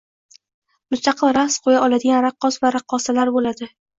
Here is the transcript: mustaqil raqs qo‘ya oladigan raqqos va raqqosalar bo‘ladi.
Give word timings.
mustaqil 0.93 1.33
raqs 1.37 1.59
qo‘ya 1.67 1.83
oladigan 1.87 2.25
raqqos 2.27 2.59
va 2.65 2.73
raqqosalar 2.79 3.35
bo‘ladi. 3.37 3.71